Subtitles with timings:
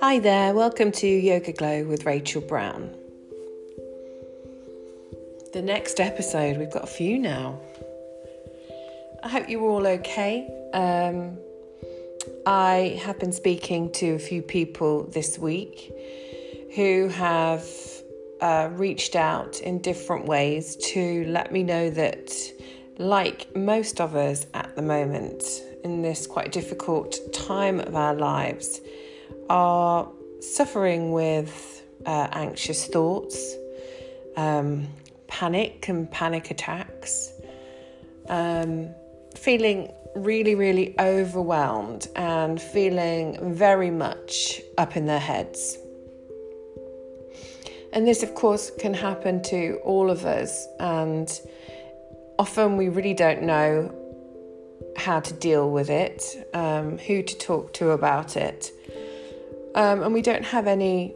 [0.00, 2.92] Hi there, welcome to Yoga Glow with Rachel Brown.
[5.52, 7.60] The next episode, we've got a few now.
[9.22, 10.48] I hope you're all okay.
[10.74, 11.38] Um,
[12.44, 15.92] I have been speaking to a few people this week
[16.74, 17.68] who have
[18.40, 22.32] uh, reached out in different ways to let me know that,
[22.98, 25.44] like most of us at the moment,
[25.84, 28.80] in this quite difficult time of our lives,
[29.48, 30.08] are
[30.40, 33.54] suffering with uh, anxious thoughts,
[34.36, 34.86] um,
[35.28, 37.32] panic and panic attacks,
[38.28, 38.90] um,
[39.36, 45.78] feeling really, really overwhelmed and feeling very much up in their heads.
[47.92, 51.30] And this, of course, can happen to all of us, and
[52.38, 53.94] often we really don't know
[54.96, 56.22] how to deal with it,
[56.54, 58.72] um, who to talk to about it.
[59.74, 61.14] Um, and we don't have any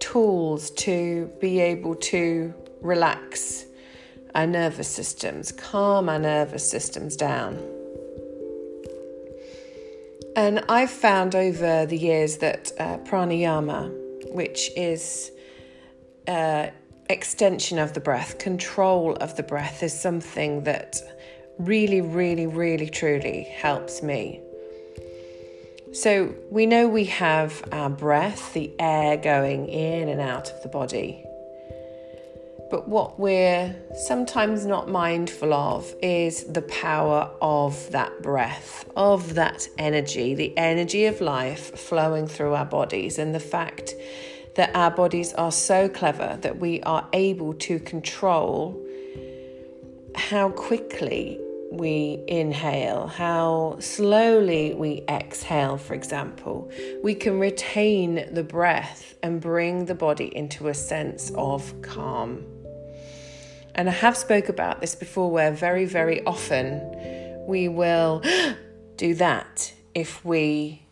[0.00, 3.64] tools to be able to relax
[4.34, 7.58] our nervous systems, calm our nervous systems down.
[10.36, 15.32] And I've found over the years that uh, pranayama, which is
[16.28, 16.68] uh,
[17.10, 20.96] extension of the breath, control of the breath, is something that
[21.58, 24.40] really, really, really, truly helps me.
[25.92, 30.68] So we know we have our breath, the air going in and out of the
[30.68, 31.24] body.
[32.70, 33.74] But what we're
[34.06, 41.06] sometimes not mindful of is the power of that breath, of that energy, the energy
[41.06, 43.94] of life flowing through our bodies, and the fact
[44.56, 48.80] that our bodies are so clever that we are able to control
[50.14, 51.38] how quickly
[51.70, 56.70] we inhale, how slowly we exhale, for example,
[57.02, 62.44] we can retain the breath and bring the body into a sense of calm.
[63.76, 68.22] And I have spoke about this before where very very often we will
[68.96, 70.82] do that if we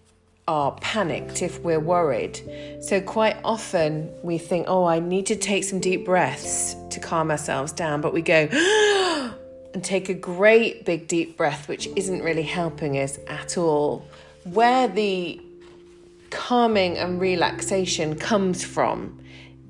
[0.48, 2.40] are panicked, if we're worried.
[2.80, 7.30] So quite often we think, "Oh, I need to take some deep breaths to calm
[7.30, 8.48] ourselves down," but we go
[9.74, 14.04] and take a great big deep breath, which isn't really helping us at all.
[14.44, 15.40] Where the
[16.30, 19.20] calming and relaxation comes from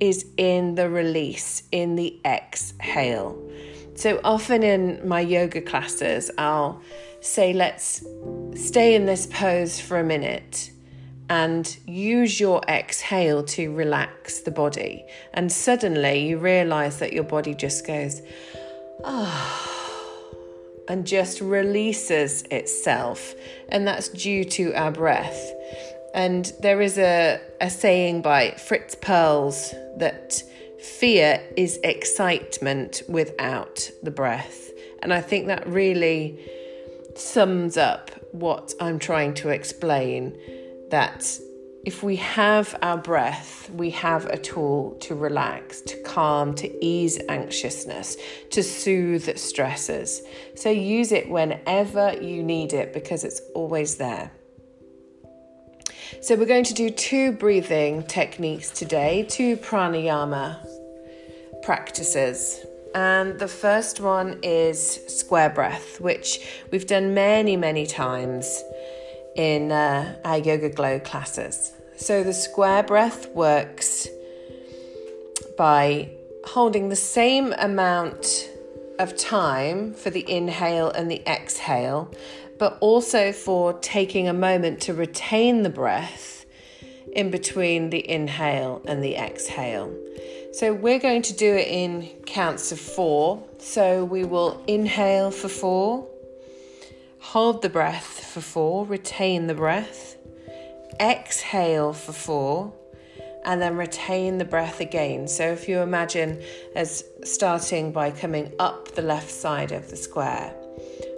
[0.00, 3.36] is in the release, in the exhale.
[3.94, 6.80] So often in my yoga classes, I'll
[7.20, 8.04] say, let's
[8.54, 10.70] stay in this pose for a minute
[11.30, 15.04] and use your exhale to relax the body.
[15.34, 18.22] And suddenly you realize that your body just goes,
[19.04, 19.62] ah.
[19.66, 19.78] Oh
[20.88, 23.34] and just releases itself.
[23.68, 25.52] And that's due to our breath.
[26.14, 30.42] And there is a, a saying by Fritz Perls that
[30.80, 34.70] fear is excitement without the breath.
[35.02, 36.38] And I think that really
[37.18, 40.36] sums up what I'm trying to explain
[40.90, 41.38] that
[41.84, 47.18] if we have our breath, we have a tool to relax, to calm, to ease
[47.28, 48.16] anxiousness,
[48.50, 50.22] to soothe stresses.
[50.54, 54.30] So use it whenever you need it because it's always there.
[56.20, 60.58] So, we're going to do two breathing techniques today, two pranayama
[61.62, 62.64] practices.
[62.94, 68.62] And the first one is square breath, which we've done many, many times
[69.36, 71.72] in uh, our Yoga Glow classes.
[71.96, 74.08] So the square breath works
[75.56, 76.10] by
[76.44, 78.48] holding the same amount
[78.98, 82.12] of time for the inhale and the exhale,
[82.58, 86.46] but also for taking a moment to retain the breath
[87.12, 89.92] in between the inhale and the exhale.
[90.52, 93.42] So we're going to do it in counts of four.
[93.58, 96.08] So we will inhale for four,
[97.20, 100.16] hold the breath for four, retain the breath,
[100.98, 102.72] exhale for four,
[103.44, 105.28] and then retain the breath again.
[105.28, 106.42] So if you imagine
[106.74, 110.54] as starting by coming up the left side of the square,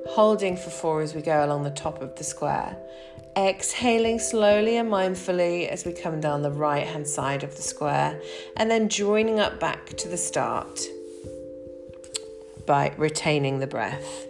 [0.09, 2.77] holding for four as we go along the top of the square,
[3.37, 8.21] exhaling slowly and mindfully as we come down the right hand side of the square,
[8.57, 10.81] and then joining up back to the start
[12.67, 14.27] by retaining the breath.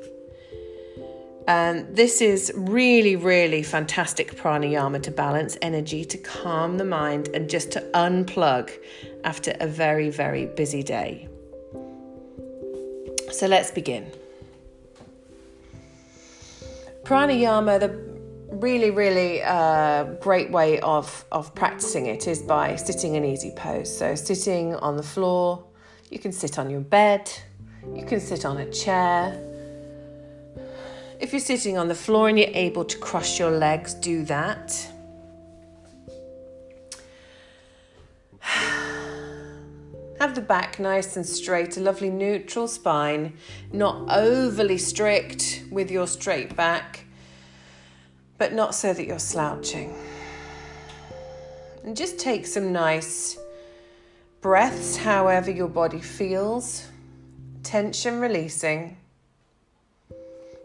[1.49, 7.51] And this is really, really fantastic pranayama to balance energy, to calm the mind, and
[7.51, 8.71] just to unplug
[9.25, 11.29] after a very, very busy day.
[13.33, 14.11] So let's begin.
[17.11, 18.10] pranayama, the
[18.53, 23.97] really, really uh, great way of, of practicing it is by sitting in easy pose.
[23.97, 25.65] So, sitting on the floor,
[26.11, 27.31] you can sit on your bed,
[27.95, 29.47] you can sit on a chair.
[31.21, 34.89] If you're sitting on the floor and you're able to cross your legs, do that.
[40.19, 43.35] Have the back nice and straight, a lovely neutral spine,
[43.73, 47.00] not overly strict with your straight back,
[48.41, 49.95] but not so that you're slouching.
[51.85, 53.39] And just take some nice
[54.41, 56.87] breaths, however your body feels,
[57.63, 58.97] tension releasing.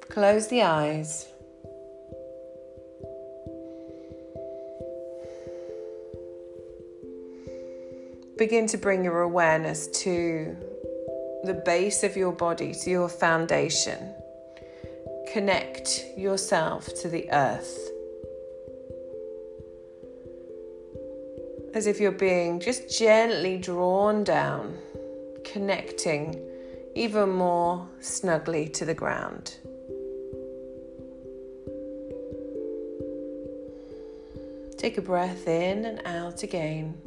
[0.10, 1.28] Close the eyes.
[8.38, 10.56] begin to bring your awareness to
[11.46, 14.14] the base of your body, to your foundation.
[15.36, 17.92] Connect yourself to the earth.
[21.74, 24.78] As if you're being just gently drawn down,
[25.44, 26.42] connecting
[26.96, 29.58] even more snugly to the ground.
[34.78, 36.98] Take a breath in and out again.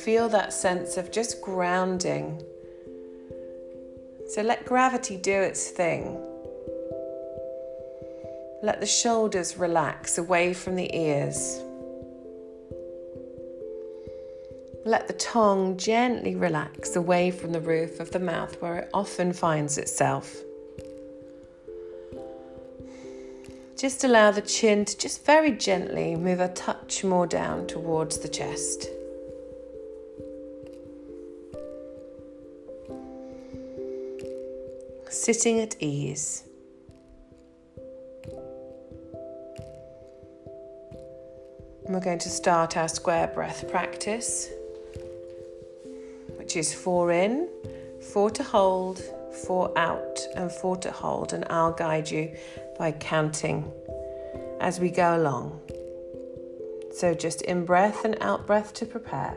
[0.00, 2.42] Feel that sense of just grounding.
[4.30, 6.18] So let gravity do its thing.
[8.62, 11.60] Let the shoulders relax away from the ears.
[14.86, 19.32] Let the tongue gently relax away from the roof of the mouth where it often
[19.34, 20.36] finds itself.
[23.76, 28.28] Just allow the chin to just very gently move a touch more down towards the
[28.28, 28.88] chest.
[35.10, 36.44] Sitting at ease.
[41.88, 44.48] We're going to start our square breath practice,
[46.36, 47.48] which is four in,
[48.12, 49.02] four to hold,
[49.46, 51.32] four out, and four to hold.
[51.32, 52.36] And I'll guide you
[52.78, 53.70] by counting
[54.60, 55.60] as we go along.
[56.92, 59.36] So just in breath and out breath to prepare.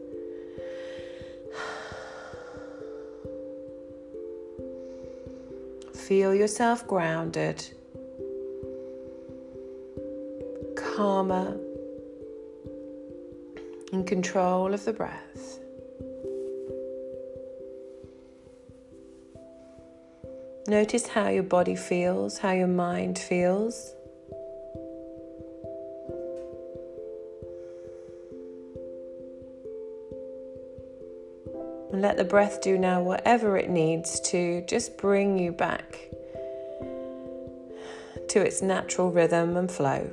[6.11, 7.65] Feel yourself grounded,
[10.75, 11.57] calmer,
[13.93, 15.59] in control of the breath.
[20.67, 23.93] Notice how your body feels, how your mind feels.
[32.01, 35.99] Let the breath do now whatever it needs to just bring you back
[38.29, 40.09] to its natural rhythm and flow.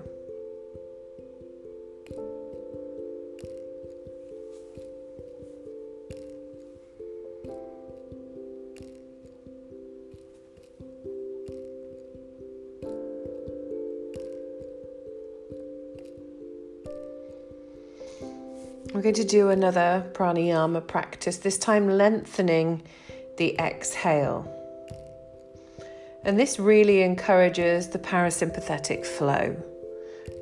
[18.98, 22.82] We're going to do another pranayama practice, this time lengthening
[23.36, 24.42] the exhale.
[26.24, 29.56] And this really encourages the parasympathetic flow,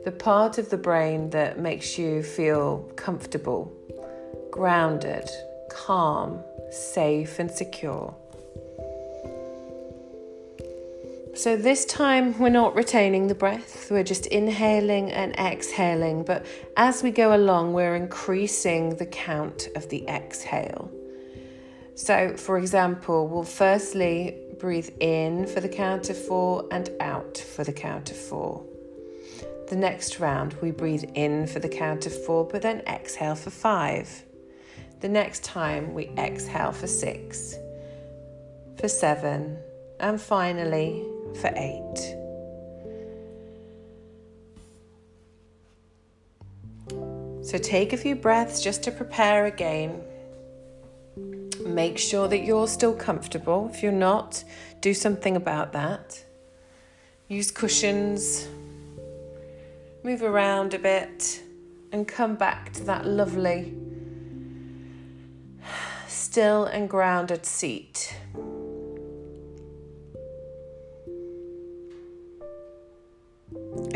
[0.06, 3.70] the part of the brain that makes you feel comfortable,
[4.50, 5.28] grounded,
[5.68, 8.14] calm, safe, and secure.
[11.34, 16.22] So, this time we're not retaining the breath, we're just inhaling and exhaling.
[16.24, 16.44] But
[16.76, 20.90] as we go along, we're increasing the count of the exhale.
[21.94, 27.64] So, for example, we'll firstly breathe in for the count of four and out for
[27.64, 28.62] the count of four.
[29.70, 33.48] The next round, we breathe in for the count of four, but then exhale for
[33.48, 34.22] five.
[35.00, 37.54] The next time, we exhale for six,
[38.76, 39.56] for seven,
[39.98, 41.02] and finally
[41.36, 42.16] for eight.
[47.46, 50.02] So take a few breaths just to prepare again.
[51.64, 53.70] Make sure that you're still comfortable.
[53.72, 54.42] If you're not,
[54.80, 56.24] do something about that.
[57.28, 58.48] Use cushions,
[60.02, 61.40] move around a bit,
[61.92, 63.74] and come back to that lovely,
[66.08, 68.16] still and grounded seat.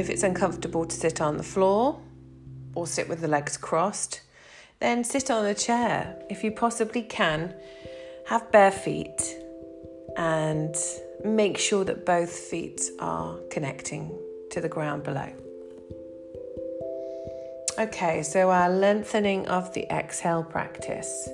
[0.01, 2.01] If it's uncomfortable to sit on the floor
[2.75, 4.23] or sit with the legs crossed,
[4.79, 6.17] then sit on a chair.
[6.31, 7.55] If you possibly can,
[8.27, 9.37] have bare feet
[10.17, 10.75] and
[11.23, 14.19] make sure that both feet are connecting
[14.53, 15.31] to the ground below.
[17.79, 21.29] Okay, so our lengthening of the exhale practice.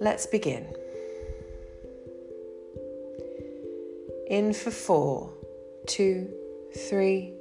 [0.00, 0.74] Let's begin.
[4.30, 5.37] In for four
[5.88, 6.28] two,
[6.88, 7.32] three,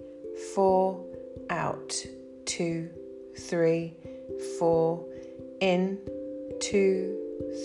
[0.55, 1.05] four,
[1.49, 1.93] out,
[2.45, 2.89] two,
[3.37, 3.93] three,
[4.57, 5.05] four,
[5.59, 5.99] in,
[6.61, 7.17] two,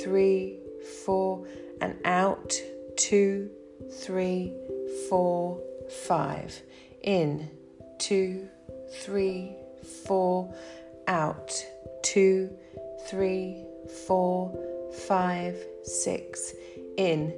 [0.02, 0.58] three,
[1.04, 1.46] four,
[1.80, 2.52] and out,
[2.96, 3.48] two,
[4.00, 4.52] three,
[5.08, 6.60] four, five,
[7.02, 7.48] in,
[7.98, 8.48] two,
[9.02, 9.54] three,
[10.04, 10.52] four,
[11.06, 11.52] out,
[12.02, 12.50] two,
[13.08, 13.64] three,
[14.06, 14.52] four,
[15.06, 16.54] five, six,
[16.96, 17.32] in,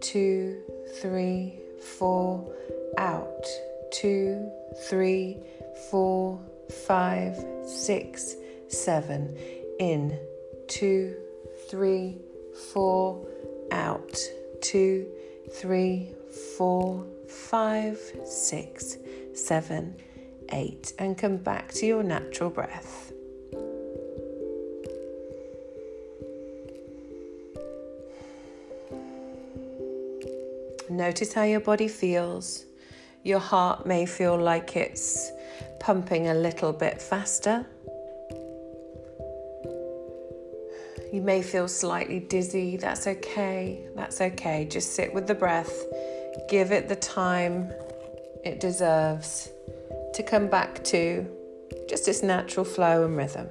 [0.00, 0.62] two,
[1.00, 1.58] three,
[1.98, 2.54] four,
[2.98, 3.46] out.
[3.92, 4.50] Two,
[4.88, 5.38] three,
[5.90, 6.40] four,
[6.86, 7.36] five,
[7.66, 8.36] six,
[8.68, 9.36] seven.
[9.78, 10.18] In.
[10.68, 11.14] Two,
[11.68, 12.18] three,
[12.72, 13.26] four,
[13.70, 14.16] out.
[14.60, 15.06] Two,
[15.52, 16.10] three,
[16.56, 18.96] four, five, six,
[19.34, 19.96] seven,
[20.50, 20.92] eight.
[20.98, 23.12] And come back to your natural breath.
[30.90, 32.66] Notice how your body feels.
[33.24, 35.32] Your heart may feel like it's
[35.80, 37.64] pumping a little bit faster.
[41.10, 42.76] You may feel slightly dizzy.
[42.76, 43.86] That's okay.
[43.96, 44.66] That's okay.
[44.70, 45.72] Just sit with the breath.
[46.50, 47.72] Give it the time
[48.44, 49.48] it deserves
[50.12, 51.26] to come back to
[51.88, 53.48] just its natural flow and rhythm.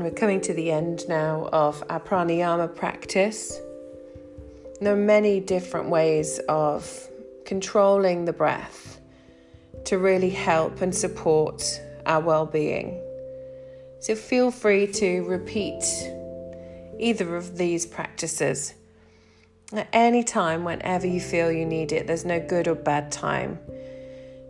[0.00, 3.60] We're coming to the end now of our pranayama practice.
[4.80, 7.06] There are many different ways of
[7.44, 8.98] controlling the breath
[9.84, 11.62] to really help and support
[12.06, 12.98] our well being.
[13.98, 15.84] So feel free to repeat
[16.98, 18.72] either of these practices
[19.74, 22.06] at any time, whenever you feel you need it.
[22.06, 23.58] There's no good or bad time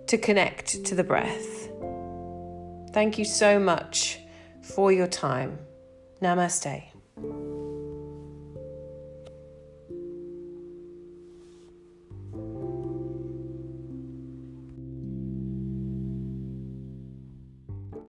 [0.07, 1.69] to connect to the breath.
[2.93, 4.21] Thank you so much
[4.63, 5.59] for your time.
[6.23, 6.85] Namaste.